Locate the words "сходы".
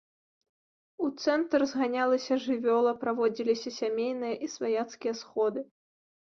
5.25-5.61